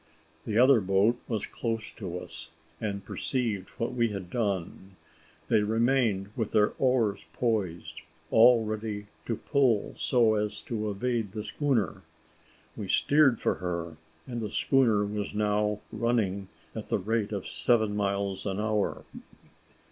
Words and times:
The 0.47 0.57
other 0.57 0.81
boat 0.81 1.17
was 1.27 1.45
close 1.45 1.91
to 1.91 2.17
us, 2.17 2.49
and 2.79 3.05
perceived 3.05 3.69
what 3.77 3.89
had 3.91 3.95
been 3.99 4.27
done. 4.31 4.95
They 5.47 5.61
remained 5.61 6.31
with 6.35 6.53
their 6.53 6.73
oars 6.79 7.19
poised, 7.33 8.01
all 8.31 8.65
ready 8.65 9.05
to 9.27 9.35
pull 9.35 9.93
so 9.97 10.33
as 10.33 10.63
to 10.63 10.89
evade 10.89 11.33
the 11.33 11.43
schooner. 11.43 12.01
We 12.75 12.87
steered 12.87 13.39
for 13.39 13.53
her, 13.61 13.97
and 14.25 14.41
the 14.41 14.49
schooner 14.49 15.05
was 15.05 15.35
now 15.35 15.81
running 15.91 16.47
at 16.73 16.89
the 16.89 16.97
rate 16.97 17.31
of 17.31 17.45
seven 17.45 17.95
miles 17.95 18.47
an 18.47 18.59
hour. 18.59 19.05